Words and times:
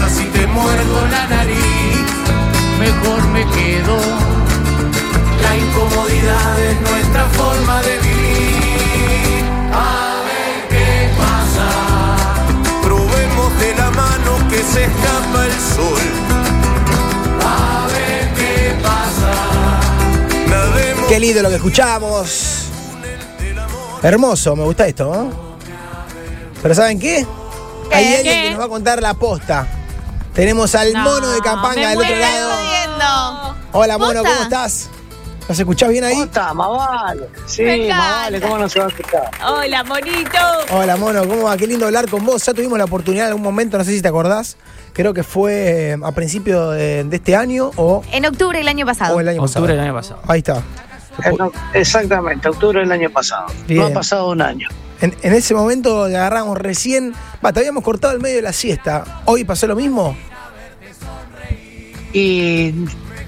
pasa 0.00 0.14
si 0.14 0.24
te 0.26 0.46
muerdo 0.46 1.06
la 1.10 1.26
nariz? 1.26 1.96
Mejor 2.78 3.26
me 3.28 3.44
quedo. 3.50 3.96
La 5.42 5.56
incomodidad 5.56 6.60
es 6.60 6.80
nuestra 6.80 7.24
forma 7.26 7.82
de 7.82 7.98
vivir. 7.98 9.44
A 9.72 10.22
ver 10.28 10.68
qué 10.68 11.10
pasa. 11.18 11.68
Probemos 12.82 13.58
de 13.60 13.74
la 13.74 13.90
mano 13.90 14.48
que 14.48 14.58
se 14.62 14.84
escapa 14.84 15.46
el 15.46 15.52
sol. 15.52 16.02
A 17.44 17.86
ver 17.92 18.34
qué 18.34 18.74
pasa. 18.82 19.32
Nademos 20.48 21.08
Qué 21.08 21.20
lindo 21.20 21.42
lo 21.42 21.48
que 21.48 21.56
escuchamos. 21.56 22.66
Hermoso, 24.02 24.56
me 24.56 24.64
gusta 24.64 24.86
esto, 24.86 25.04
¿no? 25.04 25.50
Pero 26.62 26.74
¿saben 26.74 26.98
qué? 26.98 27.26
Hay 27.92 28.04
¿Qué? 28.04 28.16
alguien 28.16 28.42
que 28.42 28.50
nos 28.52 28.60
va 28.60 28.64
a 28.64 28.68
contar 28.68 29.02
la 29.02 29.14
posta. 29.14 29.66
Tenemos 30.40 30.74
al 30.74 30.90
No, 30.94 31.04
mono 31.04 31.28
de 31.32 31.40
Campanga 31.42 31.90
del 31.90 31.98
otro 31.98 32.16
lado. 32.16 32.50
jodiendo. 32.50 33.56
Hola, 33.72 33.98
mono. 33.98 34.20
¿cómo 34.24 34.42
estás? 34.42 34.88
¿Nos 35.46 35.58
escuchás 35.58 35.90
bien 35.90 36.02
ahí? 36.02 36.14
¿Cómo 36.14 36.24
está? 36.24 36.54
Más 36.54 36.68
vale. 36.70 37.28
Sí, 37.44 37.62
más 37.90 37.98
vale. 37.98 38.40
¿Cómo 38.40 38.56
no 38.56 38.66
se 38.66 38.78
va 38.78 38.86
a 38.86 38.88
escuchar? 38.88 39.30
Hola, 39.46 39.84
monito. 39.84 40.38
Hola, 40.72 40.96
mono, 40.96 41.28
¿cómo 41.28 41.42
va? 41.42 41.58
Qué 41.58 41.66
lindo 41.66 41.84
hablar 41.84 42.08
con 42.08 42.24
vos. 42.24 42.42
Ya 42.46 42.54
tuvimos 42.54 42.78
la 42.78 42.86
oportunidad 42.86 43.26
en 43.26 43.32
algún 43.32 43.42
momento, 43.42 43.76
no 43.76 43.84
sé 43.84 43.90
si 43.92 44.00
te 44.00 44.08
acordás. 44.08 44.56
Creo 44.94 45.12
que 45.12 45.24
fue 45.24 45.90
eh, 45.90 45.96
a 46.02 46.12
principio 46.12 46.70
de, 46.70 47.04
de 47.04 47.16
este 47.16 47.36
año 47.36 47.70
o, 47.76 48.02
En 48.10 48.24
octubre 48.24 48.56
del 48.60 48.68
año 48.68 48.86
pasado. 48.86 49.14
o 49.16 49.20
el 49.20 49.28
año 49.28 49.42
Octubre 49.42 49.76
del 49.76 49.92
pasado. 49.92 50.20
año 50.20 50.22
pasado. 50.22 50.22
Ahí 50.26 50.38
está. 50.38 50.62
En- 51.22 51.52
Exactamente, 51.78 52.48
octubre 52.48 52.80
del 52.80 52.92
año 52.92 53.10
pasado. 53.10 53.44
Bien. 53.66 53.82
No 53.82 53.88
ha 53.88 53.90
pasado 53.92 54.30
un 54.30 54.40
año. 54.40 54.68
En, 55.00 55.14
en 55.22 55.32
ese 55.32 55.54
momento 55.54 56.04
agarramos 56.04 56.58
recién. 56.58 57.14
Va, 57.44 57.52
te 57.52 57.60
habíamos 57.60 57.82
cortado 57.84 58.12
el 58.14 58.20
medio 58.20 58.36
de 58.36 58.42
la 58.42 58.52
siesta. 58.52 59.22
¿Hoy 59.24 59.44
pasó 59.44 59.66
lo 59.66 59.76
mismo? 59.76 60.16
Y 62.12 62.74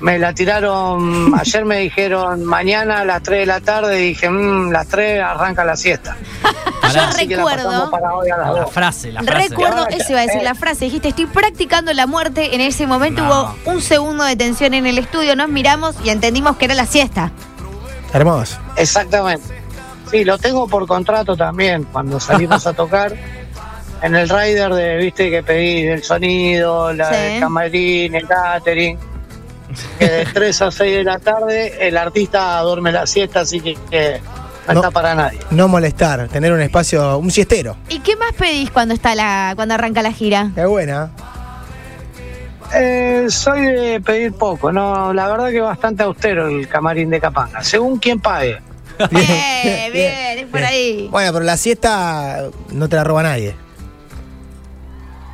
me 0.00 0.18
la 0.18 0.34
tiraron, 0.34 1.32
ayer 1.38 1.64
me 1.64 1.78
dijeron 1.78 2.44
mañana 2.44 3.00
a 3.00 3.04
las 3.04 3.22
3 3.22 3.40
de 3.40 3.46
la 3.46 3.60
tarde, 3.60 4.02
y 4.04 4.08
dije, 4.08 4.28
mmm, 4.28 4.70
las 4.72 4.88
3 4.88 5.22
arranca 5.22 5.64
la 5.64 5.76
siesta. 5.76 6.16
Así 6.82 6.96
la 6.96 7.12
recuerdo- 7.12 7.70
la 7.70 8.46
2. 8.62 8.72
frase, 8.72 9.12
la 9.12 9.22
frase. 9.22 9.48
Recuerdo, 9.48 9.86
eso 9.88 10.10
iba 10.10 10.18
a 10.20 10.22
decir 10.26 10.40
eh. 10.40 10.44
la 10.44 10.54
frase. 10.56 10.86
Dijiste, 10.86 11.08
estoy 11.10 11.26
practicando 11.26 11.92
la 11.92 12.06
muerte. 12.08 12.54
En 12.54 12.60
ese 12.60 12.86
momento 12.88 13.22
No. 13.22 13.30
hubo 13.64 13.72
un 13.72 13.80
segundo 13.80 14.24
de 14.24 14.34
tensión 14.36 14.74
en 14.74 14.86
el 14.86 14.98
estudio. 14.98 15.36
Nos 15.36 15.48
miramos 15.48 15.94
y 16.04 16.10
entendimos 16.10 16.56
que 16.56 16.64
era 16.66 16.74
la 16.74 16.86
siesta. 16.86 17.30
Hermoso. 18.12 18.58
Exactamente. 18.76 19.61
Sí, 20.12 20.24
lo 20.24 20.38
tengo 20.38 20.68
por 20.68 20.86
contrato 20.86 21.36
también 21.36 21.84
cuando 21.90 22.20
salimos 22.20 22.64
a 22.66 22.72
tocar. 22.74 23.12
En 24.02 24.14
el 24.14 24.28
rider 24.28 24.72
de, 24.74 24.96
viste, 24.98 25.30
que 25.30 25.42
pedí 25.42 25.86
el 25.86 26.02
sonido, 26.04 26.92
la 26.92 27.08
Sí. 27.08 27.14
el 27.34 27.40
camarín, 27.40 28.14
el 28.14 28.26
catering. 28.28 28.98
Que 29.98 30.06
de 30.08 30.26
3 30.34 30.62
a 30.62 30.70
6 30.70 30.96
de 30.96 31.04
la 31.04 31.18
tarde 31.18 31.88
el 31.88 31.96
artista 31.96 32.60
duerme 32.60 32.92
la 32.92 33.06
siesta, 33.06 33.40
así 33.40 33.60
que, 33.60 33.74
que 33.90 34.20
no, 34.68 34.74
No. 34.74 34.80
está 34.80 34.90
para 34.90 35.14
nadie. 35.14 35.38
No 35.50 35.66
molestar, 35.68 36.28
tener 36.28 36.52
un 36.52 36.60
espacio, 36.60 37.16
un 37.18 37.30
siestero. 37.30 37.76
¿Y 37.88 38.00
qué 38.00 38.16
más 38.16 38.32
pedís 38.34 38.70
cuando 38.70 38.92
está 38.92 39.14
la, 39.14 39.52
cuando 39.56 39.74
arranca 39.74 40.02
la 40.02 40.12
gira? 40.12 40.50
Qué 40.54 40.66
buena. 40.66 41.10
Eh, 42.74 43.26
soy 43.28 43.62
de 43.66 44.00
pedir 44.00 44.32
poco, 44.32 44.72
no, 44.72 45.12
la 45.12 45.28
verdad 45.28 45.50
que 45.50 45.60
bastante 45.60 46.02
austero 46.04 46.48
el 46.48 46.66
camarín 46.68 47.10
de 47.10 47.20
Capanga, 47.20 47.62
según 47.62 47.98
quien 47.98 48.18
pague. 48.18 48.58
Bien, 49.10 49.92
bien, 49.92 50.38
es 50.38 50.46
por 50.46 50.60
bien. 50.60 50.64
ahí. 50.64 51.08
Bueno, 51.10 51.32
pero 51.32 51.44
la 51.44 51.56
siesta 51.56 52.44
no 52.70 52.88
te 52.88 52.96
la 52.96 53.04
roba 53.04 53.22
nadie. 53.22 53.54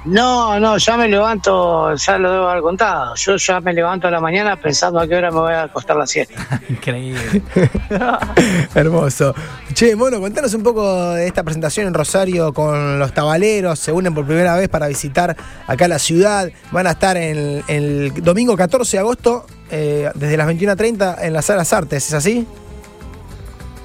No, 0.04 0.58
no, 0.58 0.78
ya 0.78 0.96
me 0.96 1.06
levanto, 1.06 1.94
ya 1.94 2.16
lo 2.18 2.32
debo 2.32 2.48
haber 2.48 2.62
contado. 2.62 3.14
Yo 3.16 3.36
ya 3.36 3.60
me 3.60 3.74
levanto 3.74 4.08
a 4.08 4.10
la 4.10 4.20
mañana 4.20 4.56
pensando 4.56 5.00
a 5.00 5.06
qué 5.06 5.16
hora 5.16 5.30
me 5.30 5.38
voy 5.38 5.52
a 5.52 5.64
acostar 5.64 5.96
la 5.96 6.06
siesta. 6.06 6.34
Increíble. 6.68 7.42
Hermoso. 8.74 9.34
Che, 9.74 9.94
mono, 9.96 10.18
contanos 10.20 10.54
un 10.54 10.62
poco 10.62 11.10
de 11.10 11.26
esta 11.26 11.42
presentación 11.42 11.88
en 11.88 11.94
Rosario 11.94 12.54
con 12.54 12.98
los 12.98 13.12
tabaleros. 13.12 13.78
Se 13.80 13.92
unen 13.92 14.14
por 14.14 14.24
primera 14.24 14.56
vez 14.56 14.68
para 14.70 14.88
visitar 14.88 15.36
acá 15.66 15.88
la 15.88 15.98
ciudad. 15.98 16.48
Van 16.70 16.86
a 16.86 16.92
estar 16.92 17.16
en 17.18 17.36
el, 17.36 17.64
el 17.68 18.22
domingo 18.22 18.56
14 18.56 18.96
de 18.96 19.00
agosto, 19.00 19.46
eh, 19.70 20.10
desde 20.14 20.36
las 20.38 20.48
21.30 20.48 21.16
en 21.20 21.32
las 21.34 21.44
Salas 21.44 21.72
Artes, 21.74 22.06
¿es 22.06 22.14
así? 22.14 22.46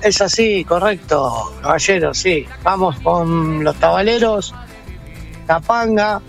Es 0.03 0.19
así, 0.22 0.66
correcto, 0.66 1.53
caballero, 1.62 2.14
sí. 2.14 2.46
Vamos 2.62 3.00
con 3.00 3.64
los 3.64 3.75
tabaleros, 3.78 4.53
Capanga, 5.47 6.22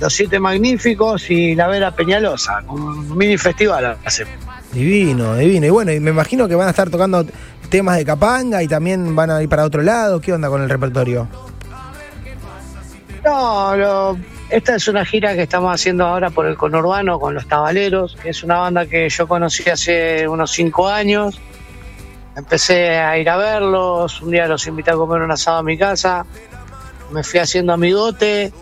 los 0.00 0.12
siete 0.14 0.38
magníficos 0.40 1.30
y 1.30 1.54
la 1.54 1.68
Vera 1.68 1.90
Peñalosa, 1.90 2.62
un 2.68 3.16
mini 3.16 3.36
festival 3.36 3.98
hacemos. 4.04 4.34
Divino, 4.72 5.36
divino. 5.36 5.66
Y 5.66 5.70
bueno, 5.70 5.92
y 5.92 6.00
me 6.00 6.10
imagino 6.10 6.48
que 6.48 6.54
van 6.54 6.68
a 6.68 6.70
estar 6.70 6.88
tocando 6.90 7.24
temas 7.68 7.96
de 7.98 8.04
Capanga 8.04 8.62
y 8.62 8.68
también 8.68 9.14
van 9.14 9.30
a 9.30 9.42
ir 9.42 9.48
para 9.48 9.64
otro 9.64 9.82
lado. 9.82 10.20
¿Qué 10.20 10.32
onda 10.32 10.48
con 10.48 10.62
el 10.62 10.68
repertorio? 10.70 11.28
No, 13.24 13.76
lo- 13.76 14.18
esta 14.48 14.76
es 14.76 14.86
una 14.88 15.04
gira 15.04 15.34
que 15.34 15.42
estamos 15.42 15.74
haciendo 15.74 16.06
ahora 16.06 16.30
por 16.30 16.46
el 16.46 16.56
conurbano 16.56 17.18
con 17.18 17.34
los 17.34 17.46
Tabaleros, 17.48 18.16
que 18.22 18.30
es 18.30 18.42
una 18.44 18.58
banda 18.58 18.86
que 18.86 19.08
yo 19.08 19.26
conocí 19.26 19.68
hace 19.68 20.26
unos 20.28 20.52
cinco 20.52 20.88
años. 20.88 21.40
Empecé 22.36 22.90
a 22.98 23.16
ir 23.18 23.28
a 23.30 23.36
verlos, 23.38 24.20
un 24.20 24.30
día 24.30 24.46
los 24.46 24.66
invité 24.66 24.90
a 24.90 24.94
comer 24.94 25.22
un 25.22 25.30
asado 25.30 25.58
a 25.58 25.62
mi 25.62 25.78
casa, 25.78 26.24
me 27.10 27.24
fui 27.24 27.40
haciendo 27.40 27.72
amigote, 27.72 28.52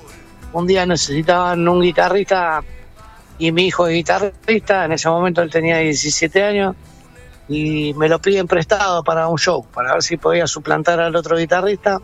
un 0.53 0.67
día 0.67 0.87
necesitaban 0.87 1.67
un 1.69 1.83
guitarrista 1.83 2.63
y 3.39 3.51
mi 3.51 3.67
hijo 3.67 3.89
es 3.89 3.95
guitarrista, 3.95 4.85
en 4.85 4.93
ese 4.93 5.09
momento 5.09 5.43
él 5.43 5.51
tenía 5.51 5.79
17 5.79 6.43
años 6.45 6.77
y 7.49 7.93
me 7.95 8.09
lo 8.09 8.21
piden 8.21 8.47
prestado 8.47 9.03
para 9.03 9.27
un 9.27 9.39
show, 9.39 9.67
para 9.75 9.95
ver 9.95 10.03
si 10.05 10.17
podía 10.19 10.47
suplantar 10.47 11.01
al 11.01 11.15
otro 11.17 11.37
guitarrista. 11.37 12.01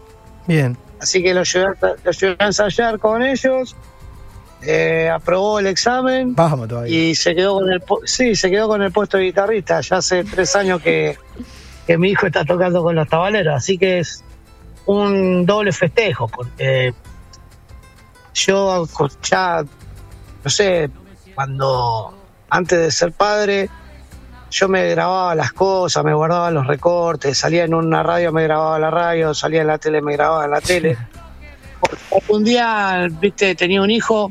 Bien. 0.49 0.77
Así 1.01 1.23
que 1.23 1.33
lo 1.33 1.45
llevé, 1.45 1.67
a- 1.67 1.95
lo 2.05 2.11
llevé 2.11 2.37
a 2.41 2.47
ensayar 2.47 2.99
con 2.99 3.23
ellos, 3.23 3.77
eh, 4.63 5.09
aprobó 5.09 5.61
el 5.61 5.69
examen 5.69 6.35
Vamos 6.35 6.69
todavía. 6.69 6.95
y 6.95 7.15
se 7.15 7.33
quedó 7.35 7.61
con 7.61 7.71
el 7.73 7.81
sí, 8.05 8.35
se 8.35 8.51
quedó 8.51 8.67
con 8.69 8.83
el 8.83 8.91
puesto 8.93 9.17
de 9.19 9.25
guitarrista. 9.25 9.81
Ya 9.81 9.99
hace 9.99 10.25
tres 10.25 10.55
años 10.57 10.83
que, 10.83 11.17
que 11.91 11.99
mi 11.99 12.11
hijo 12.11 12.29
está 12.29 12.45
tocando 12.45 12.85
con 12.85 12.95
los 12.95 13.09
tabaleros, 13.09 13.53
así 13.53 13.77
que 13.77 13.99
es 13.99 14.23
un 14.87 15.45
doble 15.45 15.73
festejo, 15.73 16.29
porque 16.29 16.95
yo 18.33 18.87
ya, 19.29 19.65
no 20.45 20.51
sé, 20.51 20.89
cuando 21.35 22.15
antes 22.49 22.79
de 22.79 22.91
ser 22.93 23.11
padre, 23.11 23.69
yo 24.53 24.69
me 24.69 24.89
grababa 24.91 25.35
las 25.35 25.53
cosas, 25.53 26.05
me 26.05 26.15
guardaba 26.15 26.53
los 26.53 26.65
recortes, 26.65 27.37
salía 27.37 27.65
en 27.65 27.75
una 27.75 28.05
radio, 28.05 28.31
me 28.31 28.45
grababa 28.45 28.79
la 28.79 28.91
radio, 28.93 29.35
salía 29.35 29.63
en 29.63 29.67
la 29.67 29.79
tele, 29.79 30.01
me 30.01 30.13
grababa 30.13 30.45
en 30.45 30.51
la 30.53 30.61
tele. 30.61 30.97
Porque 31.81 32.33
un 32.33 32.45
día, 32.45 33.09
viste, 33.21 33.57
tenía 33.57 33.83
un 33.83 33.91
hijo 33.91 34.31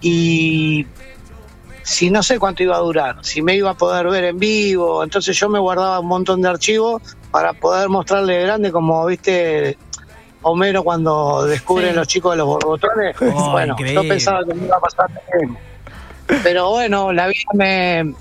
y 0.00 0.84
si 1.90 2.08
no 2.10 2.22
sé 2.22 2.38
cuánto 2.38 2.62
iba 2.62 2.76
a 2.76 2.78
durar, 2.78 3.16
si 3.24 3.42
me 3.42 3.54
iba 3.56 3.70
a 3.70 3.74
poder 3.74 4.06
ver 4.08 4.24
en 4.24 4.38
vivo, 4.38 5.02
entonces 5.02 5.36
yo 5.36 5.48
me 5.48 5.58
guardaba 5.58 5.98
un 6.00 6.06
montón 6.06 6.40
de 6.40 6.48
archivos 6.48 7.02
para 7.32 7.52
poder 7.52 7.88
mostrarle 7.88 8.34
de 8.34 8.42
grande 8.42 8.70
como, 8.72 9.04
viste, 9.06 9.76
Homero 10.42 10.82
cuando 10.84 11.44
descubren 11.46 11.90
Sí. 11.90 11.96
los 11.96 12.06
chicos 12.06 12.32
de 12.32 12.38
los 12.38 12.46
borbotones. 12.46 13.16
Oh, 13.20 13.50
bueno, 13.50 13.74
yo 13.76 13.84
increíble. 13.84 14.08
pensaba 14.08 14.44
que 14.44 14.54
me 14.54 14.66
iba 14.66 14.76
a 14.76 14.80
pasar 14.80 15.10
mismo. 15.40 15.58
Pero 16.44 16.70
bueno, 16.70 17.12
la 17.12 17.26
vida 17.26 17.50
me, 17.54 18.14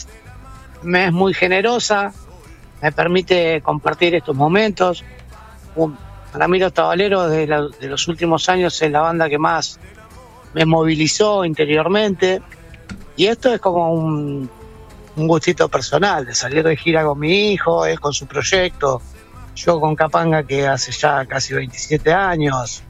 me 0.81 1.05
es 1.05 1.13
muy 1.13 1.33
generosa, 1.35 2.11
me 2.81 2.91
permite 2.91 3.61
compartir 3.61 4.15
estos 4.15 4.35
momentos. 4.35 5.03
Para 6.33 6.47
mí 6.47 6.59
los 6.59 6.73
tabaleros 6.73 7.29
de, 7.31 7.45
la- 7.47 7.67
de 7.79 7.87
los 7.87 8.07
últimos 8.07 8.49
años 8.49 8.81
es 8.81 8.91
la 8.91 9.01
banda 9.01 9.29
que 9.29 9.37
más 9.37 9.79
me 10.53 10.65
movilizó 10.65 11.45
interiormente. 11.45 12.41
Y 13.19 13.27
esto 13.27 13.53
es 13.53 13.59
como 13.59 13.91
un, 13.93 14.49
un 15.17 15.27
gustito 15.27 15.67
personal, 15.67 16.25
de 16.25 16.33
salir 16.33 16.63
de 16.63 16.77
gira 16.77 17.03
con 17.03 17.19
mi 17.19 17.51
hijo, 17.51 17.85
él 17.85 17.99
con 17.99 18.13
su 18.13 18.25
proyecto, 18.27 19.01
yo 19.57 19.77
con 19.81 19.93
Capanga 19.93 20.43
que 20.43 20.65
hace 20.65 20.93
ya 20.93 21.25
casi 21.25 21.53
27 21.53 22.13
años. 22.13 22.81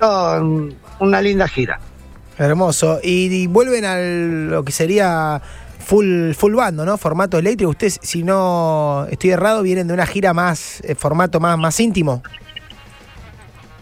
No, 0.00 0.34
un- 0.40 0.76
una 1.00 1.20
linda 1.20 1.48
gira. 1.48 1.80
Hermoso. 2.38 3.00
Y, 3.02 3.26
y 3.42 3.46
vuelven 3.48 3.84
a 3.84 3.96
lo 3.98 4.62
que 4.62 4.70
sería 4.70 5.42
full, 5.80 6.32
full 6.34 6.54
bando, 6.54 6.84
¿no? 6.84 6.96
Formato 6.96 7.36
eléctrico. 7.36 7.70
Ustedes, 7.72 7.98
si 8.02 8.22
no 8.22 9.04
estoy 9.10 9.30
errado, 9.30 9.62
vienen 9.62 9.88
de 9.88 9.94
una 9.94 10.06
gira 10.06 10.32
más, 10.32 10.80
eh, 10.84 10.94
formato 10.94 11.40
más, 11.40 11.58
más 11.58 11.80
íntimo. 11.80 12.22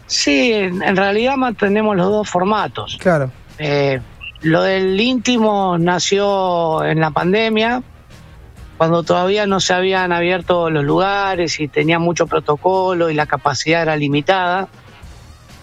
Sí, 0.06 0.50
en, 0.52 0.82
en 0.82 0.96
realidad 0.96 1.36
mantenemos 1.36 1.94
los 1.94 2.06
dos 2.08 2.30
formatos. 2.30 2.96
Claro. 3.00 3.30
Eh, 3.58 4.00
lo 4.44 4.62
del 4.62 5.00
íntimo 5.00 5.76
nació 5.78 6.84
en 6.84 7.00
la 7.00 7.10
pandemia, 7.10 7.82
cuando 8.76 9.02
todavía 9.02 9.46
no 9.46 9.60
se 9.60 9.72
habían 9.74 10.12
abierto 10.12 10.68
los 10.70 10.84
lugares 10.84 11.58
y 11.60 11.68
tenía 11.68 11.98
mucho 11.98 12.26
protocolo 12.26 13.08
y 13.10 13.14
la 13.14 13.26
capacidad 13.26 13.82
era 13.82 13.96
limitada. 13.96 14.68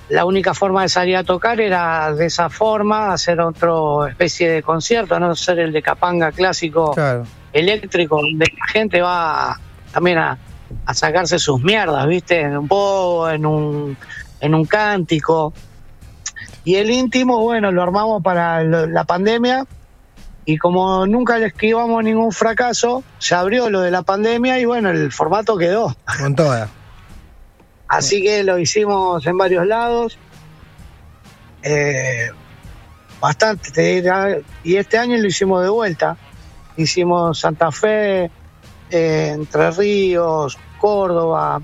la 0.10 0.26
única 0.26 0.54
forma 0.54 0.82
de 0.82 0.90
salir 0.90 1.16
a 1.16 1.24
tocar 1.24 1.62
era 1.62 2.14
de 2.14 2.26
esa 2.26 2.50
forma, 2.50 3.14
hacer 3.14 3.40
otra 3.40 4.10
especie 4.10 4.50
de 4.50 4.62
concierto, 4.62 5.18
no 5.20 5.34
ser 5.36 5.60
el 5.60 5.72
de 5.72 5.82
Capanga 5.82 6.32
clásico 6.34 6.92
Claro. 6.92 7.26
eléctrico, 7.54 8.18
donde 8.22 8.46
la 8.60 8.68
gente 8.68 9.02
va 9.02 9.58
también 9.94 10.18
a, 10.18 10.38
a 10.86 10.94
sacarse 10.94 11.40
sus 11.40 11.62
mierdas, 11.62 12.06
¿viste? 12.08 12.42
En 12.42 12.58
un 12.58 12.68
pogo, 12.68 13.30
en 13.30 13.46
un, 13.46 13.96
en 14.42 14.54
un 14.56 14.66
cántico. 14.66 15.54
Y 16.64 16.76
el 16.76 16.92
íntimo, 16.92 17.42
bueno, 17.42 17.72
lo 17.72 17.82
armamos 17.82 18.22
para 18.22 18.64
la 18.64 19.04
pandemia 19.04 19.66
y 20.46 20.58
como 20.58 21.06
nunca 21.06 21.38
le 21.38 21.48
esquivamos 21.48 22.04
ningún 22.04 22.32
fracaso, 22.32 23.04
se 23.20 23.36
abrió 23.36 23.70
lo 23.70 23.82
de 23.82 23.92
la 23.92 24.02
pandemia 24.02 24.60
y 24.60 24.66
bueno, 24.66 24.90
el 24.90 25.12
formato 25.12 25.58
quedó. 25.58 25.96
Con 26.20 26.36
toda. 26.36 26.70
Así 27.88 28.22
que 28.22 28.44
lo 28.44 28.58
hicimos 28.58 29.26
en 29.26 29.38
varios 29.38 29.68
lados. 29.68 30.18
Eh, 31.64 32.30
bastante. 33.20 34.04
Y 34.64 34.76
este 34.78 34.98
año 34.98 35.18
lo 35.18 35.28
hicimos 35.28 35.62
de 35.64 35.70
vuelta. 35.70 36.18
Hicimos 36.78 37.40
Santa 37.40 37.72
Fe, 37.72 38.32
eh, 38.90 39.32
Entre 39.34 39.72
Ríos, 39.72 40.58
Córdoba. 40.80 41.62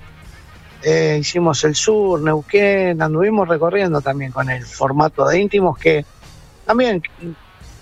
Eh, 0.89 1.17
hicimos 1.19 1.65
el 1.65 1.75
sur, 1.75 2.21
Neuquén. 2.21 3.01
Anduvimos 3.01 3.45
recorriendo 3.45 3.99
también 3.99 4.31
con 4.31 4.49
el 4.49 4.65
formato 4.65 5.27
de 5.27 5.41
íntimos 5.41 5.77
que 5.77 6.05
también 6.65 7.01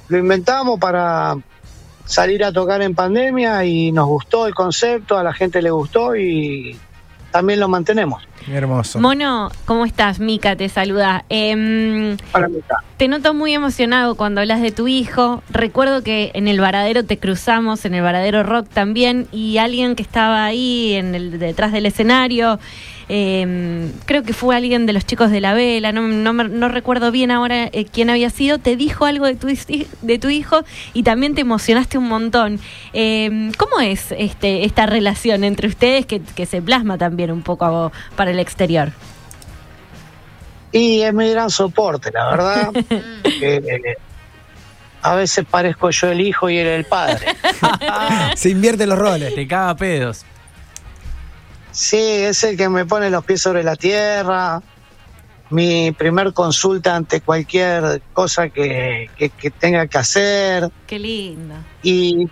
lo 0.08 0.18
inventamos 0.18 0.80
para 0.80 1.36
salir 2.04 2.44
a 2.44 2.52
tocar 2.52 2.82
en 2.82 2.96
pandemia 2.96 3.64
y 3.64 3.92
nos 3.92 4.08
gustó 4.08 4.48
el 4.48 4.56
concepto, 4.56 5.20
a 5.20 5.24
la 5.24 5.34
gente 5.34 5.62
le 5.62 5.70
gustó 5.70 6.16
y 6.16 6.80
también 7.30 7.60
lo 7.60 7.68
mantenemos. 7.68 8.28
Hermoso. 8.52 9.00
Mono, 9.00 9.50
¿cómo 9.66 9.86
estás? 9.86 10.20
Mica 10.20 10.56
te 10.56 10.70
saluda. 10.70 11.26
Para 12.32 12.48
mí 12.48 12.58
está. 12.60 12.78
te 12.98 13.08
noto 13.08 13.34
muy 13.34 13.54
emocionado 13.54 14.16
cuando 14.16 14.42
hablas 14.42 14.62
de 14.62 14.72
tu 14.72 14.88
hijo. 14.88 15.42
Recuerdo 15.50 16.04
que 16.04 16.32
en 16.36 16.48
el 16.48 16.60
varadero 16.60 17.04
te 17.04 17.18
cruzamos, 17.18 17.86
en 17.86 17.96
el 17.96 18.04
varadero 18.04 18.44
rock 18.44 18.68
también, 18.70 19.28
y 19.32 19.58
alguien 19.58 19.96
que 19.96 20.04
estaba 20.04 20.46
ahí 20.46 20.94
en 20.94 21.16
el, 21.16 21.40
detrás 21.40 21.72
del 21.72 21.86
escenario, 21.88 22.60
em, 23.08 23.92
creo 24.06 24.24
que 24.24 24.34
fue 24.34 24.56
alguien 24.56 24.86
de 24.88 24.94
los 24.94 25.06
chicos 25.06 25.30
de 25.32 25.40
la 25.42 25.54
vela, 25.54 25.92
no, 25.92 26.02
no, 26.08 26.34
me- 26.34 26.50
no 26.50 26.70
recuerdo 26.70 27.12
bien 27.12 27.30
ahora 27.32 27.66
eh, 27.72 27.86
quién 27.92 28.10
había 28.10 28.30
sido, 28.32 28.58
te 28.58 28.76
dijo 28.76 29.06
algo 29.06 29.26
de 29.28 29.36
tu, 29.36 29.48
de 30.02 30.20
tu 30.20 30.30
hijo 30.30 30.64
y 30.94 31.04
también 31.04 31.36
te 31.36 31.42
emocionaste 31.42 31.98
un 32.00 32.08
montón. 32.08 32.60
Em, 32.94 33.52
¿Cómo 33.54 33.80
es 33.80 34.12
este, 34.18 34.66
esta 34.66 34.86
relación 34.88 35.44
entre 35.44 35.68
ustedes 35.68 36.06
que, 36.08 36.20
que 36.20 36.46
se 36.48 36.62
plasma 36.62 36.98
también 36.98 37.32
un 37.32 37.42
poco 37.44 37.92
para 38.16 38.25
el 38.28 38.40
exterior? 38.40 38.92
Y 40.72 41.02
es 41.02 41.14
mi 41.14 41.30
gran 41.32 41.50
soporte, 41.50 42.12
la 42.12 42.30
verdad. 42.32 42.70
eh, 43.42 43.96
a 45.02 45.16
veces 45.16 45.46
parezco 45.50 45.90
yo 45.92 46.08
el 46.12 46.20
hijo 46.22 46.50
y 46.50 46.58
él 46.58 46.68
el 46.68 46.86
padre. 46.86 47.28
Se 48.36 48.50
invierten 48.50 48.90
los 48.90 48.98
roles. 49.00 49.34
Te 49.36 49.48
caga 49.48 49.76
pedos. 49.76 50.26
Sí, 51.72 51.98
es 51.98 52.44
el 52.44 52.58
que 52.58 52.70
me 52.70 52.86
pone 52.86 53.10
los 53.10 53.24
pies 53.26 53.42
sobre 53.42 53.64
la 53.64 53.76
tierra. 53.76 54.62
Mi 55.52 55.92
primer 55.92 56.34
consulta 56.34 56.96
ante 56.96 57.22
cualquier 57.22 58.02
cosa 58.14 58.50
que, 58.50 59.10
que- 59.16 59.30
que 59.30 59.52
tenga 59.52 59.86
que 59.88 59.98
hacer. 59.98 60.70
Qué 60.88 60.98
lindo. 60.98 61.54
Y, 61.84 62.28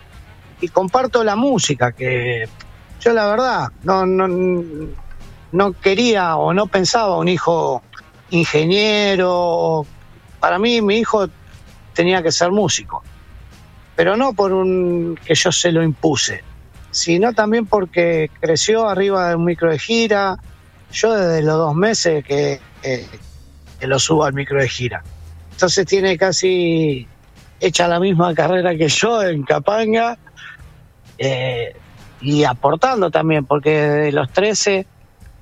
y 0.60 0.68
comparto 0.69 1.24
la 1.24 1.36
música, 1.36 1.92
que 1.92 2.48
yo 3.01 3.13
la 3.13 3.28
verdad 3.28 3.68
no, 3.84 4.06
no, 4.06 4.28
no 5.54 5.72
quería 5.74 6.36
o 6.36 6.54
no 6.54 6.68
pensaba 6.68 7.18
un 7.18 7.28
hijo 7.28 7.82
ingeniero. 8.32 9.86
Para 10.40 10.60
mí 10.60 10.82
mi 10.82 10.98
hijo 10.98 11.30
tenía 11.94 12.22
que 12.22 12.32
ser 12.32 12.52
músico, 12.52 13.04
pero 13.96 14.18
no 14.18 14.34
por 14.34 14.52
un 14.52 15.18
que 15.24 15.36
yo 15.36 15.52
se 15.52 15.72
lo 15.72 15.84
impuse, 15.84 16.44
sino 16.90 17.34
también 17.34 17.68
porque 17.68 18.32
creció 18.40 18.90
arriba 18.90 19.30
de 19.30 19.36
un 19.36 19.46
micro 19.46 19.70
de 19.70 19.80
gira. 19.80 20.38
Yo 20.92 21.14
desde 21.14 21.44
los 21.44 21.58
dos 21.58 21.76
meses 21.76 22.26
que, 22.26 22.60
lo 23.82 24.00
subo 24.00 24.26
al 24.26 24.34
micro 24.34 24.60
de 24.60 24.68
gira. 24.68 25.04
Entonces 25.52 25.86
tiene 25.86 26.18
casi 26.18 27.08
hecha 27.60 27.88
la 27.88 28.00
misma 28.00 28.34
carrera 28.34 28.76
que 28.76 28.88
yo 28.88 29.22
en 29.24 29.44
Capanga 29.44 30.18
eh, 31.18 31.76
y 32.22 32.44
aportando 32.44 33.12
también, 33.12 33.46
porque 33.46 33.70
desde 33.70 34.12
los 34.14 34.32
13 34.32 34.88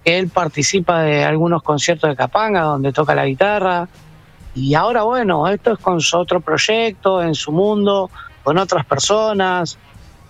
él 0.03 0.29
participa 0.29 1.01
de 1.01 1.23
algunos 1.23 1.63
conciertos 1.63 2.09
de 2.09 2.15
Capanga 2.15 2.61
donde 2.61 2.91
toca 2.91 3.15
la 3.15 3.25
guitarra. 3.25 3.87
Y 4.53 4.73
ahora 4.73 5.03
bueno, 5.03 5.47
esto 5.47 5.73
es 5.73 5.79
con 5.79 6.01
su 6.01 6.17
otro 6.17 6.41
proyecto, 6.41 7.21
en 7.21 7.35
su 7.35 7.51
mundo, 7.51 8.09
con 8.43 8.57
otras 8.57 8.85
personas, 8.85 9.77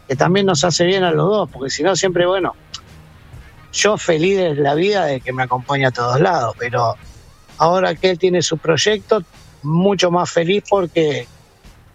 que 0.07 0.15
también 0.15 0.45
nos 0.45 0.63
hace 0.63 0.85
bien 0.85 1.03
a 1.03 1.11
los 1.11 1.27
dos, 1.27 1.49
porque 1.49 1.69
si 1.69 1.83
no 1.83 1.95
siempre, 1.95 2.25
bueno, 2.25 2.53
yo 3.71 3.97
feliz 3.97 4.37
de 4.37 4.55
la 4.55 4.75
vida 4.75 5.05
de 5.05 5.21
que 5.21 5.31
me 5.31 5.43
acompaña 5.43 5.87
a 5.87 5.91
todos 5.91 6.19
lados, 6.19 6.55
pero 6.59 6.95
ahora 7.57 7.95
que 7.95 8.11
él 8.11 8.19
tiene 8.19 8.41
su 8.41 8.57
proyecto, 8.57 9.23
mucho 9.63 10.11
más 10.11 10.29
feliz 10.29 10.63
porque 10.69 11.27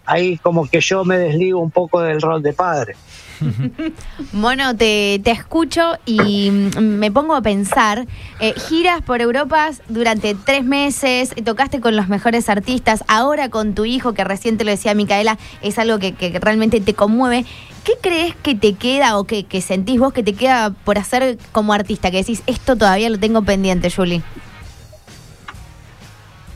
ahí 0.07 0.37
como 0.37 0.67
que 0.67 0.81
yo 0.81 1.05
me 1.05 1.17
desligo 1.17 1.59
un 1.59 1.71
poco 1.71 2.01
del 2.01 2.21
rol 2.21 2.41
de 2.41 2.53
padre. 2.53 2.95
Mono, 4.31 4.75
te, 4.75 5.21
te 5.23 5.31
escucho 5.31 5.97
y 6.05 6.49
mm, 6.49 6.77
me 6.79 7.11
pongo 7.11 7.35
a 7.35 7.41
pensar, 7.41 8.07
eh, 8.39 8.53
giras 8.67 9.01
por 9.03 9.21
Europa 9.21 9.69
durante 9.89 10.33
tres 10.33 10.63
meses, 10.63 11.35
tocaste 11.43 11.79
con 11.79 11.95
los 11.95 12.07
mejores 12.07 12.49
artistas, 12.49 13.03
ahora 13.07 13.49
con 13.49 13.75
tu 13.75 13.85
hijo, 13.85 14.13
que 14.13 14.23
recién 14.23 14.57
te 14.57 14.63
lo 14.63 14.71
decía 14.71 14.95
Micaela, 14.95 15.37
es 15.61 15.77
algo 15.77 15.99
que, 15.99 16.13
que 16.13 16.39
realmente 16.39 16.81
te 16.81 16.93
conmueve. 16.93 17.45
¿Qué 17.83 17.93
crees 18.01 18.35
que 18.35 18.55
te 18.55 18.73
queda 18.73 19.17
o 19.17 19.25
que, 19.25 19.43
que 19.43 19.61
sentís 19.61 19.99
vos 19.99 20.11
que 20.11 20.23
te 20.23 20.33
queda 20.33 20.71
por 20.71 20.97
hacer 20.97 21.37
como 21.51 21.73
artista? 21.73 22.11
Que 22.11 22.17
decís, 22.17 22.43
esto 22.47 22.75
todavía 22.75 23.09
lo 23.09 23.19
tengo 23.19 23.43
pendiente, 23.43 23.89
Julie. 23.89 24.23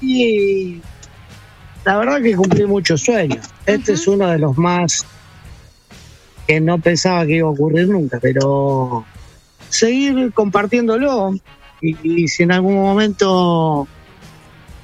Y 0.02 0.82
la 1.86 1.98
verdad 1.98 2.22
que 2.22 2.36
cumplí 2.36 2.66
muchos 2.66 3.02
sueños. 3.02 3.48
Este 3.66 3.94
es 3.94 4.08
uno 4.08 4.28
de 4.28 4.40
los 4.40 4.58
más 4.58 5.06
que 6.48 6.60
no 6.60 6.80
pensaba 6.80 7.26
que 7.26 7.38
iba 7.38 7.48
a 7.48 7.52
ocurrir 7.52 7.88
nunca, 7.88 8.20
pero 8.20 9.06
seguir 9.70 10.32
compartiéndolo 10.34 11.34
y, 11.82 12.24
y 12.24 12.28
si 12.28 12.44
en 12.44 12.52
algún 12.52 12.76
momento 12.76 13.88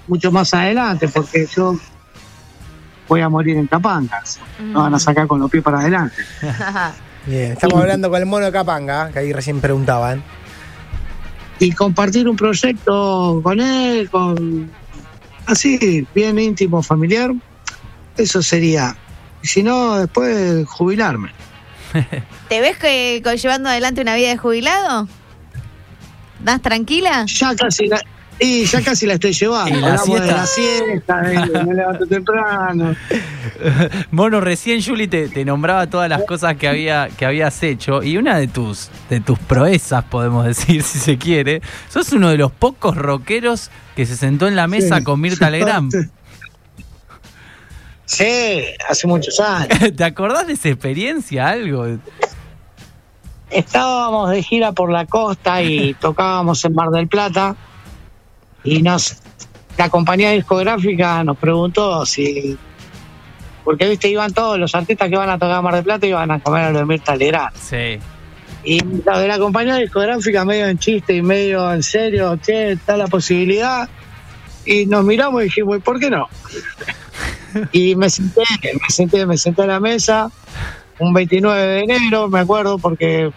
mucho 0.07 0.31
más 0.31 0.53
adelante, 0.53 1.07
porque 1.07 1.47
yo 1.53 1.75
voy 3.07 3.21
a 3.21 3.29
morir 3.29 3.57
en 3.57 3.67
Capangas, 3.67 4.39
me 4.59 4.73
van 4.73 4.93
a 4.93 4.99
sacar 4.99 5.27
con 5.27 5.39
los 5.39 5.49
pies 5.49 5.63
para 5.63 5.79
adelante. 5.79 6.15
Bien, 7.25 7.51
estamos 7.53 7.81
hablando 7.81 8.09
con 8.09 8.19
el 8.19 8.25
mono 8.25 8.45
de 8.45 8.51
Capanga, 8.51 9.11
que 9.11 9.19
ahí 9.19 9.33
recién 9.33 9.59
preguntaban. 9.59 10.23
y 11.59 11.71
compartir 11.71 12.29
un 12.29 12.37
proyecto 12.37 13.41
con 13.43 13.59
él, 13.59 14.09
con 14.09 14.69
así, 15.47 16.05
bien 16.13 16.37
íntimo, 16.37 16.83
familiar, 16.83 17.33
eso 18.17 18.41
sería. 18.41 18.95
Y 19.41 19.47
si 19.47 19.63
no, 19.63 19.97
después 19.97 20.67
jubilarme. 20.67 21.31
¿Te 22.49 22.61
ves 22.61 22.77
que, 22.77 23.21
llevando 23.41 23.69
adelante 23.69 24.01
una 24.01 24.15
vida 24.15 24.29
de 24.29 24.37
jubilado? 24.37 25.07
¿Das 26.43 26.61
tranquila? 26.61 27.25
Ya 27.25 27.55
casi 27.55 27.87
la, 27.87 28.01
y 28.39 28.65
ya 28.65 28.81
casi 28.81 29.05
la 29.07 29.13
estoy 29.15 29.33
llevando. 29.33 29.77
¿Y 29.77 29.81
la 29.81 29.87
Hablamos 29.95 30.07
de 30.21 30.27
siesta? 30.27 30.35
la 30.37 30.45
siesta, 30.47 31.21
de- 31.21 31.63
me 31.63 31.73
levanto 31.73 32.05
temprano. 32.05 32.95
Mono, 34.11 34.41
recién 34.41 34.81
Juli 34.83 35.07
te, 35.07 35.27
te 35.29 35.43
nombraba 35.45 35.87
todas 35.87 36.09
las 36.09 36.23
cosas 36.23 36.55
que 36.57 36.67
había 36.67 37.09
que 37.17 37.25
habías 37.25 37.61
hecho 37.63 38.03
y 38.03 38.17
una 38.17 38.37
de 38.37 38.47
tus 38.47 38.89
de 39.09 39.19
tus 39.21 39.39
proezas, 39.39 40.03
podemos 40.03 40.45
decir, 40.45 40.83
si 40.83 40.99
se 40.99 41.17
quiere, 41.17 41.61
sos 41.89 42.11
uno 42.13 42.29
de 42.29 42.37
los 42.37 42.51
pocos 42.51 42.95
rockeros 42.95 43.71
que 43.95 44.05
se 44.05 44.15
sentó 44.15 44.47
en 44.47 44.55
la 44.55 44.67
mesa 44.67 44.97
Sí. 44.99 45.03
con 45.03 45.19
Mirta 45.21 45.49
Legrand. 45.49 45.91
Sí, 48.09 48.63
hace 48.89 49.05
muchos 49.05 49.37
años. 49.41 49.67
¿Te 49.97 50.03
acordás 50.05 50.47
de 50.47 50.53
esa 50.53 50.69
experiencia, 50.69 51.49
algo? 51.49 51.85
Estábamos 53.51 54.29
de 54.29 54.41
gira 54.43 54.71
por 54.71 54.89
la 54.91 55.05
costa 55.05 55.61
y 55.61 55.93
tocábamos 55.95 56.63
en 56.63 56.73
Mar 56.73 56.89
del 56.89 57.09
Plata 57.09 57.57
y 58.67 58.81
nos 58.81 59.17
la 59.77 59.89
compañía 59.89 60.31
discográfica 60.31 61.23
nos 61.23 61.37
preguntó 61.37 62.05
si 62.05 62.57
porque 63.63 63.87
viste 63.87 64.09
iban 64.09 64.33
todos 64.33 64.57
los 64.57 64.73
artistas 64.75 65.09
que 65.09 65.17
van 65.17 65.29
a 65.29 65.37
tocar 65.37 65.61
Mar 65.61 65.75
del 65.75 65.83
Plata 65.83 66.05
iban 66.07 66.31
a 66.31 66.39
comer 66.39 66.65
a 66.65 66.71
lo 66.71 66.79
de 66.79 66.85
Mirta 66.85 67.15
Legrand 67.15 67.55
Sí. 67.55 67.99
y 68.63 68.81
la 69.05 69.19
de 69.19 69.27
la 69.27 69.37
compañía 69.39 69.75
discográfica 69.75 70.45
medio 70.45 70.67
en 70.67 70.77
chiste 70.79 71.13
y 71.13 71.21
medio 71.21 71.71
en 71.73 71.83
serio 71.83 72.37
che 72.37 72.71
está 72.73 72.97
la 72.97 73.07
posibilidad 73.07 73.87
y 74.65 74.85
nos 74.85 75.03
miramos 75.05 75.41
y 75.41 75.45
dijimos 75.45 75.77
¿por 75.83 75.99
qué 75.99 76.09
no? 76.09 76.27
y 77.71 77.95
me 77.95 78.09
senté 78.09 78.43
me 78.63 78.89
senté 78.89 79.25
me 79.25 79.37
senté 79.37 79.61
a 79.63 79.67
la 79.67 79.79
mesa 79.79 80.29
un 80.99 81.13
29 81.13 81.61
de 81.61 81.79
enero, 81.81 82.27
me 82.27 82.39
acuerdo, 82.39 82.79
porque 82.79 83.31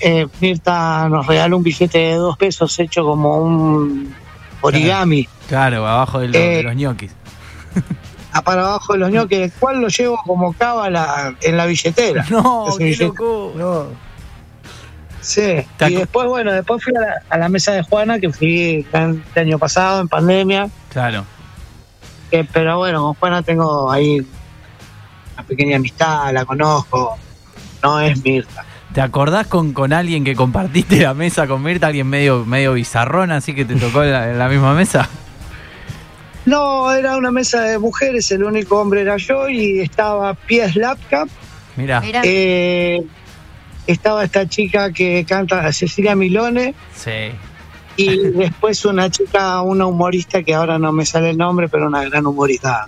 eh, 0.00 0.26
Mirta 0.40 1.08
nos 1.08 1.26
regaló 1.26 1.56
un 1.56 1.62
billete 1.62 1.98
de 1.98 2.14
dos 2.14 2.36
pesos 2.36 2.78
hecho 2.78 3.04
como 3.04 3.38
un 3.38 4.14
origami, 4.60 5.28
Claro, 5.48 5.86
abajo 5.86 6.18
de, 6.20 6.28
lo- 6.28 6.38
Eh, 6.38 6.56
de 6.56 6.62
los 6.62 6.74
ñoquis. 6.76 7.12
a 8.32 8.42
para 8.42 8.62
abajo 8.62 8.92
de 8.92 8.98
los 8.98 9.10
ñoques, 9.10 9.38
el 9.40 9.52
cual 9.52 9.80
lo 9.80 9.88
llevo 9.88 10.18
como 10.26 10.52
cábala 10.52 11.34
en 11.40 11.56
la 11.56 11.66
billetera. 11.66 12.24
No, 12.30 12.66
qué 12.76 12.84
billete. 12.84 13.04
loco. 13.04 13.52
No. 13.56 13.86
Sí, 15.20 15.64
y 15.88 15.94
después, 15.94 16.26
bueno, 16.28 16.52
después 16.52 16.82
fui 16.82 16.92
a 16.96 17.00
la, 17.00 17.22
a 17.28 17.38
la 17.38 17.48
mesa 17.48 17.72
de 17.72 17.82
Juana, 17.82 18.18
que 18.18 18.30
fui 18.32 18.86
el 18.92 19.18
año 19.34 19.58
pasado 19.58 20.00
en 20.00 20.08
pandemia, 20.08 20.68
Claro. 20.90 21.24
que- 22.30 22.44
pero 22.44 22.78
bueno, 22.78 23.02
con 23.02 23.14
Juana 23.14 23.42
tengo 23.42 23.90
ahí 23.90 24.24
una 25.34 25.42
pequeña 25.46 25.76
amistad, 25.76 26.32
la 26.32 26.44
conozco, 26.44 27.18
no 27.82 28.00
es 28.00 28.22
Mirta. 28.24 28.64
¿Te 28.98 29.02
acordás 29.02 29.46
con, 29.46 29.74
con 29.74 29.92
alguien 29.92 30.24
que 30.24 30.34
compartiste 30.34 30.98
la 30.98 31.14
mesa 31.14 31.46
con 31.46 31.62
Mirta, 31.62 31.86
alguien 31.86 32.08
medio, 32.08 32.44
medio 32.44 32.72
bizarrón, 32.72 33.30
así 33.30 33.54
que 33.54 33.64
te 33.64 33.76
tocó 33.76 34.02
en 34.02 34.10
la, 34.10 34.28
en 34.32 34.40
la 34.40 34.48
misma 34.48 34.74
mesa? 34.74 35.08
No, 36.46 36.90
era 36.90 37.16
una 37.16 37.30
mesa 37.30 37.60
de 37.60 37.78
mujeres, 37.78 38.28
el 38.32 38.42
único 38.42 38.80
hombre 38.80 39.02
era 39.02 39.16
yo 39.16 39.48
y 39.48 39.78
estaba 39.78 40.34
Pies 40.34 40.74
Lapcap, 40.74 41.28
Mira, 41.76 42.00
Mira, 42.00 42.22
eh, 42.24 43.04
estaba 43.86 44.24
esta 44.24 44.48
chica 44.48 44.92
que 44.92 45.24
canta 45.24 45.72
Cecilia 45.72 46.16
Milone 46.16 46.74
sí. 46.92 47.30
y 47.96 48.16
después 48.30 48.84
una 48.84 49.08
chica, 49.10 49.62
una 49.62 49.86
humorista 49.86 50.42
que 50.42 50.56
ahora 50.56 50.76
no 50.76 50.90
me 50.90 51.06
sale 51.06 51.30
el 51.30 51.38
nombre, 51.38 51.68
pero 51.68 51.86
una 51.86 52.02
gran 52.02 52.26
humorista 52.26 52.86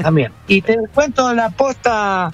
también. 0.00 0.32
Y 0.48 0.62
te 0.62 0.78
cuento 0.94 1.30
la 1.34 1.50
posta, 1.50 2.32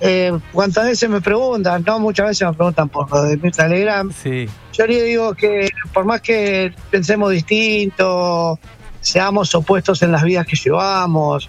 eh, 0.00 0.38
cuántas 0.52 0.86
veces 0.86 1.08
me 1.08 1.20
preguntan, 1.20 1.84
no 1.86 1.98
muchas 1.98 2.28
veces 2.28 2.48
me 2.48 2.54
preguntan 2.54 2.88
por 2.88 3.10
lo 3.10 3.22
de 3.22 3.36
Mirta 3.36 3.68
Legrand, 3.68 4.12
Sí, 4.12 4.48
yo 4.72 4.86
le 4.86 5.02
digo 5.02 5.34
que 5.34 5.68
por 5.92 6.04
más 6.04 6.20
que 6.20 6.72
pensemos 6.90 7.30
distinto, 7.30 8.58
seamos 9.00 9.54
opuestos 9.54 10.02
en 10.02 10.12
las 10.12 10.22
vidas 10.22 10.46
que 10.46 10.56
llevamos, 10.56 11.48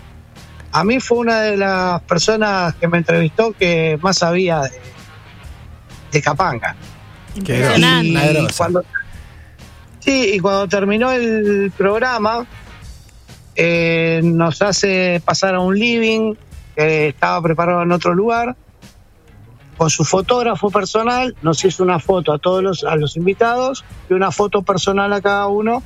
a 0.71 0.83
mí 0.83 0.99
fue 0.99 1.19
una 1.19 1.41
de 1.41 1.57
las 1.57 2.01
personas 2.03 2.75
que 2.75 2.87
me 2.87 2.99
entrevistó 2.99 3.51
que 3.51 3.99
más 4.01 4.17
sabía 4.17 4.61
de, 4.61 4.71
de 6.11 6.21
Capanga. 6.21 6.75
Qué 7.33 7.39
Impresionante. 7.39 8.41
Y 8.41 8.47
cuando, 8.57 8.83
sí, 9.99 10.31
y 10.33 10.39
cuando 10.39 10.67
terminó 10.67 11.11
el 11.11 11.71
programa, 11.77 12.45
eh, 13.55 14.21
nos 14.23 14.61
hace 14.61 15.21
pasar 15.23 15.55
a 15.55 15.59
un 15.59 15.77
living 15.77 16.35
que 16.75 17.09
estaba 17.09 17.41
preparado 17.41 17.81
en 17.81 17.91
otro 17.91 18.13
lugar. 18.13 18.55
Con 19.77 19.89
su 19.89 20.03
fotógrafo 20.03 20.69
personal, 20.69 21.35
nos 21.41 21.63
hizo 21.65 21.81
una 21.83 21.99
foto 21.99 22.33
a 22.33 22.37
todos 22.37 22.61
los, 22.61 22.83
a 22.83 22.95
los 22.95 23.17
invitados 23.17 23.83
y 24.09 24.13
una 24.13 24.31
foto 24.31 24.61
personal 24.61 25.11
a 25.11 25.21
cada 25.21 25.47
uno, 25.47 25.81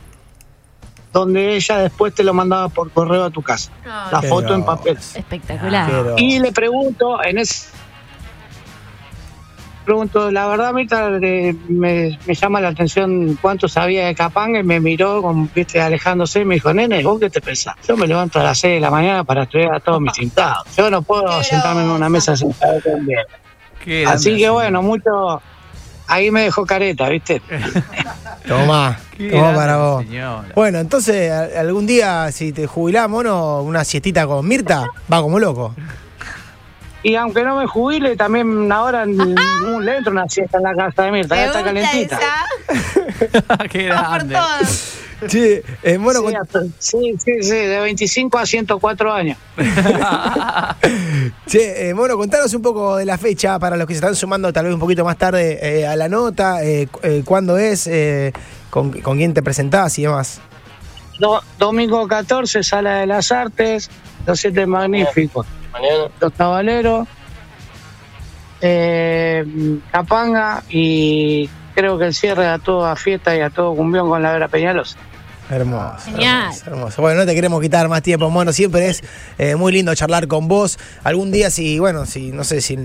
donde 1.14 1.56
ella 1.56 1.78
después 1.78 2.14
te 2.14 2.24
lo 2.24 2.34
mandaba 2.34 2.68
por 2.68 2.92
correo 2.92 3.24
a 3.24 3.30
tu 3.30 3.42
casa. 3.42 3.72
La 4.12 4.20
Qué 4.20 4.28
foto 4.28 4.54
en 4.54 4.66
papel. 4.66 4.98
Espectacular. 4.98 6.16
Y 6.18 6.40
le 6.40 6.52
pregunto, 6.52 7.24
en 7.24 7.38
ese. 7.38 7.70
Pregunto, 9.86 10.32
la 10.32 10.48
verdad, 10.48 10.74
Mirta, 10.74 11.10
eh, 11.22 11.56
me, 11.70 12.18
me 12.26 12.34
llama 12.34 12.60
la 12.60 12.70
atención 12.70 13.38
cuánto 13.40 13.68
sabía 13.68 14.08
de 14.08 14.16
Capanga 14.16 14.60
y 14.60 14.64
me 14.64 14.80
miró, 14.80 15.22
como 15.22 15.48
viste, 15.54 15.80
alejándose 15.80 16.42
y 16.42 16.46
me 16.46 16.56
dijo, 16.56 16.74
nene, 16.74 17.04
¿vos 17.04 17.20
qué 17.20 17.30
te 17.30 17.40
pensás? 17.40 17.76
Yo 17.88 17.96
me 17.96 18.08
levanto 18.08 18.40
a 18.40 18.44
las 18.44 18.58
6 18.58 18.76
de 18.76 18.80
la 18.80 18.90
mañana 18.90 19.24
para 19.24 19.44
estudiar 19.44 19.76
a 19.76 19.80
todos 19.80 20.02
mis 20.02 20.18
invitados. 20.18 20.76
Yo 20.76 20.90
no 20.90 21.04
puedo 21.04 21.44
sentarme 21.44 21.84
en 21.84 21.90
una 21.92 22.10
mesa 22.10 22.36
sin 22.36 22.52
saber 22.54 22.82
también. 22.82 23.22
Qué 23.84 24.06
Así 24.08 24.36
que 24.38 24.50
bueno, 24.50 24.82
mucho. 24.82 25.42
Ahí 26.08 26.30
me 26.30 26.42
dejó 26.42 26.66
careta, 26.66 27.10
¿viste? 27.10 27.42
Tomá 28.48 29.00
grande 29.18 29.56
para 29.56 29.78
vos. 29.78 30.04
señora. 30.04 30.46
Bueno, 30.54 30.80
entonces 30.80 31.32
algún 31.32 31.86
día 31.86 32.32
si 32.32 32.52
te 32.54 32.68
jubilás, 32.68 33.10
mono, 33.10 33.62
una 33.62 33.84
siestita 33.84 34.28
con 34.28 34.48
Mirta, 34.48 34.88
va 35.12 35.22
como 35.22 35.40
loco. 35.40 35.74
Y 37.06 37.14
aunque 37.18 37.44
no 37.44 37.58
me 37.58 37.68
jubile, 37.68 38.16
también 38.16 38.72
ahora 38.72 39.06
le 39.06 39.96
entro 39.98 40.12
una 40.12 40.28
siesta 40.28 40.58
en 40.58 40.64
la 40.64 40.74
casa 40.74 41.04
de 41.04 41.12
Mirta, 41.12 41.36
ya 41.36 41.46
está 41.46 41.64
calentita. 41.64 42.20
Qué 43.72 43.84
grande. 43.84 44.36
Che, 45.28 45.64
eh, 45.84 45.98
mono, 46.00 46.28
Sí, 46.28 46.36
hasta- 46.36 46.62
sí, 46.80 47.16
sí, 47.24 47.32
sí, 47.42 47.50
de 47.52 47.80
25 47.80 48.38
a 48.40 48.46
104 48.48 49.14
años. 49.14 49.38
che, 51.48 51.90
eh, 51.90 51.94
mono, 51.94 52.18
contanos 52.18 52.54
un 52.54 52.62
poco 52.62 52.98
de 52.98 53.06
la 53.06 53.18
fecha 53.18 53.58
para 53.60 53.78
los 53.78 53.88
que 53.88 53.94
se 53.94 54.00
están 54.00 54.16
sumando 54.16 54.52
tal 54.52 54.66
vez 54.66 54.74
un 54.74 54.80
poquito 54.80 55.06
más 55.06 55.18
tarde 55.18 55.60
eh, 55.62 55.88
a 55.88 55.96
la 55.96 56.10
nota, 56.10 56.64
eh, 56.64 56.88
eh, 57.04 57.22
cuándo 57.24 57.58
es, 57.58 57.88
eh, 57.88 58.34
con, 58.70 58.92
con 59.02 59.18
quién 59.18 59.34
te 59.34 59.42
presentás 59.42 59.98
y 60.00 60.04
demás. 60.04 60.42
Do- 61.20 61.42
domingo 61.60 62.08
14, 62.08 62.62
Sala 62.64 62.96
de 62.98 63.08
las 63.08 63.32
Artes, 63.32 63.90
Los 64.26 64.40
Siete 64.40 64.66
Magníficos, 64.66 65.46
Los 66.20 66.34
Tabaleros, 66.34 67.08
eh, 68.62 69.46
Capanga 69.92 70.64
y 70.70 71.50
creo 71.74 71.98
que 71.98 72.06
el 72.06 72.14
cierre 72.14 72.48
a 72.48 72.58
toda 72.60 72.96
fiesta 72.96 73.36
y 73.36 73.42
a 73.42 73.50
todo 73.50 73.76
cumbión 73.76 74.08
con 74.10 74.22
la 74.22 74.32
Vera 74.32 74.48
Peñalosa. 74.48 74.98
Hermoso. 75.48 76.06
Genial. 76.06 76.46
Hermoso, 76.46 76.64
hermoso. 76.72 77.02
Bueno, 77.04 77.20
no 77.20 77.26
te 77.28 77.36
queremos 77.36 77.62
quitar 77.62 77.88
más 77.88 78.02
tiempo, 78.02 78.32
mono. 78.32 78.52
Siempre 78.52 78.90
es 78.90 79.04
eh, 79.38 79.56
muy 79.56 79.72
lindo 79.72 79.94
charlar 79.94 80.28
con 80.28 80.48
vos. 80.48 80.80
Algún 81.04 81.32
día, 81.32 81.52
si, 81.52 81.78
bueno, 81.78 82.08
si, 82.08 82.32
no 82.32 82.44
sé, 82.44 82.62
si 82.62 82.80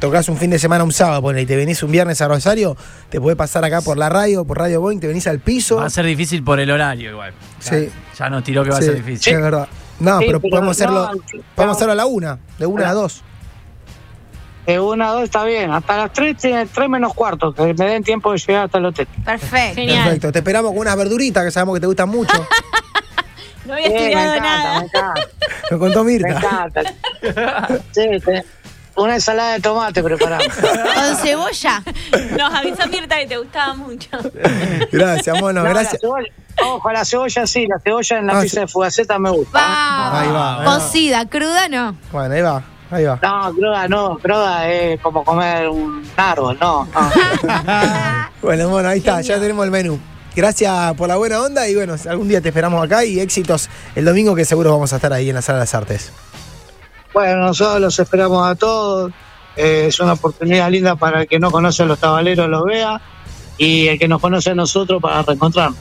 tocas 0.00 0.26
un 0.30 0.38
fin 0.38 0.48
de 0.48 0.58
semana 0.58 0.82
un 0.82 0.92
sábado, 0.92 1.20
ponele, 1.20 1.42
y 1.42 1.46
te 1.46 1.56
venís 1.56 1.82
un 1.82 1.92
viernes 1.92 2.22
a 2.22 2.28
Rosario, 2.28 2.74
te 3.10 3.20
puedes 3.20 3.36
pasar 3.36 3.64
acá 3.66 3.82
por 3.82 3.98
la 3.98 4.08
radio, 4.08 4.46
por 4.46 4.56
Radio 4.58 4.80
Boeing, 4.80 4.98
te 4.98 5.08
venís 5.08 5.26
al 5.26 5.40
piso. 5.40 5.76
Va 5.76 5.86
a 5.86 5.90
ser 5.90 6.06
difícil 6.06 6.42
por 6.42 6.58
el 6.58 6.70
horario 6.70 7.10
igual. 7.10 7.34
Ya, 7.62 7.70
Sí. 7.70 7.90
ya 8.18 8.30
nos 8.30 8.44
tiró 8.44 8.64
que 8.64 8.70
va 8.70 8.76
Sí, 8.78 8.84
a 8.84 8.86
ser 8.86 8.94
difícil. 9.04 9.34
Es 9.34 9.42
verdad. 9.42 9.68
No, 9.98 10.18
Sí, 10.18 10.26
pero, 10.26 10.40
pero 10.40 10.50
podemos 10.50 10.76
hacerlo, 10.76 11.10
no, 11.12 11.20
podemos 11.54 11.56
no. 11.56 11.70
hacerlo 11.72 11.92
a 11.92 11.96
la 11.96 12.06
una, 12.06 12.38
de 12.58 12.66
una 12.66 12.90
a 12.90 12.92
dos. 12.94 13.22
De 14.66 14.80
una 14.80 15.10
a 15.10 15.12
dos 15.12 15.22
está 15.22 15.44
bien, 15.44 15.70
hasta 15.70 15.96
las 15.96 16.12
3, 16.12 16.36
3 16.72 16.88
menos 16.88 17.14
cuarto, 17.14 17.54
que 17.54 17.72
me 17.74 17.86
den 17.86 18.02
tiempo 18.02 18.32
de 18.32 18.38
llegar 18.38 18.64
hasta 18.64 18.78
el 18.78 18.86
hotel. 18.86 19.06
Perfecto. 19.24 19.74
Genial. 19.76 20.04
Perfecto. 20.04 20.32
Te 20.32 20.38
esperamos 20.40 20.72
con 20.72 20.80
unas 20.80 20.96
verduritas 20.96 21.44
que 21.44 21.50
sabemos 21.52 21.76
que 21.76 21.80
te 21.80 21.86
gustan 21.86 22.08
mucho. 22.08 22.34
No 23.66 23.72
había 23.72 23.88
me 23.88 23.94
estudiado 23.96 24.34
encanta, 24.34 24.48
nada. 24.62 24.78
me 24.78 24.84
encanta. 24.86 25.20
Nos 25.72 25.80
contó 25.80 26.04
Me 26.04 26.12
Mirta. 26.12 26.28
encanta. 26.28 26.82
Sí, 27.90 28.06
te- 28.24 28.44
una 28.96 29.14
ensalada 29.14 29.54
de 29.54 29.60
tomate 29.60 30.02
preparamos. 30.02 30.46
Con 30.56 31.16
cebolla. 31.16 31.82
Nos 32.38 32.54
avisó 32.54 32.86
Mirta 32.88 33.16
que 33.18 33.26
te 33.26 33.36
gustaba 33.38 33.74
mucho. 33.74 34.08
Gracias, 34.92 35.40
mono. 35.40 35.62
No, 35.62 35.68
Gracias. 35.70 36.00
Ojo, 36.64 36.90
la 36.90 37.04
cebolla 37.04 37.46
sí, 37.46 37.66
la 37.68 37.78
cebolla 37.78 38.18
en 38.18 38.26
la 38.26 38.38
Ah, 38.38 38.42
pizza 38.42 38.54
sí. 38.54 38.60
de 38.60 38.66
fugaceta 38.68 39.18
me 39.18 39.30
gusta. 39.30 39.58
Va. 39.58 40.20
Ahí 40.20 40.28
va, 40.28 40.58
ahí 40.60 40.64
va. 40.66 40.78
Cocida, 40.78 41.26
cruda 41.28 41.68
no. 41.68 41.96
Bueno, 42.12 42.34
ahí 42.34 42.40
va. 42.40 42.62
Ahí 42.90 43.04
va. 43.04 43.18
No, 43.22 43.52
cruda 43.54 43.88
no, 43.88 44.16
cruda 44.18 44.68
es 44.68 45.00
como 45.00 45.22
comer 45.24 45.68
un 45.68 46.02
árbol, 46.16 46.56
no. 46.60 46.84
no. 46.86 47.10
Bueno, 48.42 48.68
bueno, 48.68 48.88
ahí 48.88 48.98
está, 48.98 49.20
ya 49.22 49.40
tenemos 49.40 49.64
el 49.64 49.70
menú. 49.70 49.98
Gracias 50.36 50.94
por 50.94 51.08
la 51.08 51.16
buena 51.16 51.40
onda 51.40 51.66
y 51.66 51.74
bueno, 51.74 51.96
algún 52.08 52.28
día 52.28 52.40
te 52.40 52.48
esperamos 52.50 52.84
acá 52.84 53.04
y 53.04 53.18
éxitos 53.20 53.68
el 53.94 54.04
domingo 54.04 54.34
que 54.34 54.44
seguro 54.44 54.70
vamos 54.70 54.92
a 54.92 54.96
estar 54.96 55.12
ahí 55.12 55.30
en 55.30 55.34
la 55.34 55.42
Sala 55.42 55.58
de 55.58 55.62
las 55.62 55.74
Artes. 55.74 56.12
Bueno, 57.16 57.46
nosotros 57.46 57.80
los 57.80 57.98
esperamos 57.98 58.46
a 58.46 58.54
todos. 58.56 59.10
Eh, 59.56 59.86
es 59.88 59.98
una 60.00 60.12
oportunidad 60.12 60.70
linda 60.70 60.96
para 60.96 61.22
el 61.22 61.26
que 61.26 61.38
no 61.38 61.50
conoce 61.50 61.82
a 61.82 61.86
los 61.86 61.98
tabaleros 61.98 62.46
los 62.46 62.62
vea 62.64 63.00
y 63.56 63.88
el 63.88 63.98
que 63.98 64.06
nos 64.06 64.20
conoce 64.20 64.50
a 64.50 64.54
nosotros 64.54 65.00
para 65.00 65.22
reencontrarnos. 65.22 65.78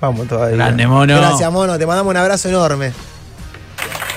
Vamos 0.00 0.26
todavía. 0.26 0.56
Grande, 0.56 0.88
mono. 0.88 1.16
Gracias, 1.16 1.52
mono. 1.52 1.78
Te 1.78 1.86
mandamos 1.86 2.10
un 2.10 2.16
abrazo 2.16 2.48
enorme. 2.48 2.92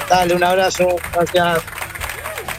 Dale, 0.10 0.34
un 0.34 0.44
abrazo, 0.44 0.88
gracias. 1.14 1.62